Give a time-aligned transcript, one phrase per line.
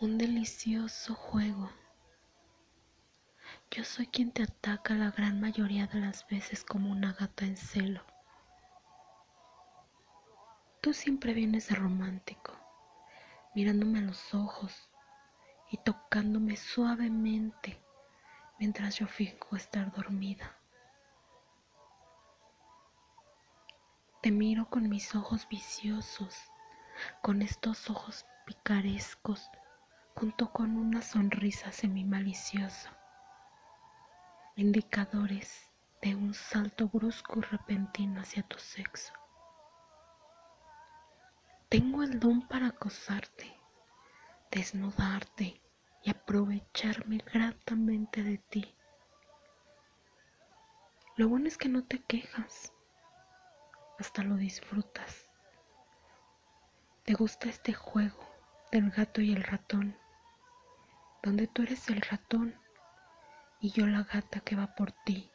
[0.00, 1.70] un delicioso juego.
[3.70, 7.58] Yo soy quien te ataca la gran mayoría de las veces como una gata en
[7.58, 8.02] celo.
[10.80, 12.56] Tú siempre vienes de romántico,
[13.54, 14.88] mirándome a los ojos
[15.70, 17.78] y tocándome suavemente
[18.58, 20.56] mientras yo fijo estar dormida.
[24.22, 26.38] Te miro con mis ojos viciosos,
[27.20, 29.50] con estos ojos picarescos,
[30.20, 32.94] junto con una sonrisa semi-maliciosa,
[34.54, 35.70] indicadores
[36.02, 39.14] de un salto brusco y repentino hacia tu sexo.
[41.70, 43.50] Tengo el don para acosarte,
[44.50, 45.58] desnudarte
[46.02, 48.74] y aprovecharme gratamente de ti.
[51.16, 52.74] Lo bueno es que no te quejas,
[53.98, 55.30] hasta lo disfrutas.
[57.04, 58.28] Te gusta este juego
[58.70, 59.96] del gato y el ratón,
[61.22, 62.58] donde tú eres el ratón
[63.60, 65.30] y yo la gata que va por ti.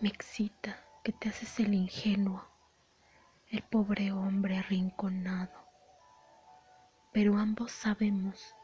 [0.00, 2.44] Me excita que te haces el ingenuo,
[3.48, 5.62] el pobre hombre arrinconado
[7.12, 8.54] pero ambos sabemos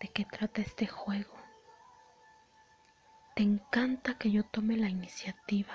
[0.00, 1.34] de qué trata este juego.
[3.36, 5.74] Te encanta que yo tome la iniciativa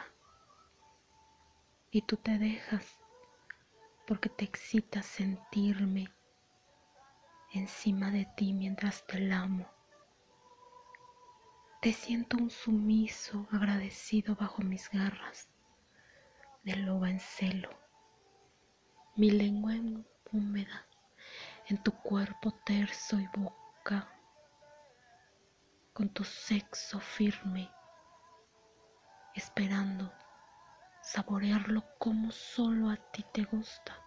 [1.91, 2.99] y tú te dejas
[4.07, 6.11] porque te excita sentirme
[7.53, 9.65] encima de ti mientras te amo.
[11.81, 15.49] Te siento un sumiso agradecido bajo mis garras
[16.63, 17.69] de loba en celo,
[19.15, 19.73] mi lengua
[20.31, 20.87] húmeda
[21.67, 24.07] en tu cuerpo terso y boca,
[25.93, 27.69] con tu sexo firme,
[29.35, 30.11] esperando
[31.01, 34.02] saborearlo como solo a ti te gusta.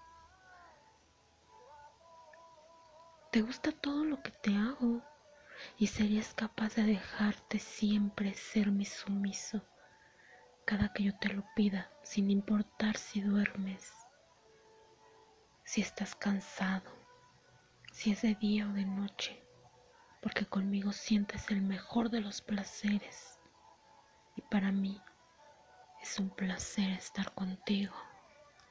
[3.30, 5.02] Te gusta todo lo que te hago
[5.78, 9.62] y serías capaz de dejarte siempre ser mi sumiso
[10.64, 13.92] cada que yo te lo pida, sin importar si duermes,
[15.64, 16.96] si estás cansado
[17.96, 19.42] si es de día o de noche,
[20.20, 23.40] porque conmigo sientes el mejor de los placeres
[24.34, 25.00] y para mí
[26.02, 27.94] es un placer estar contigo.